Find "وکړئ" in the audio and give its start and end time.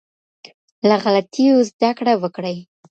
2.21-2.57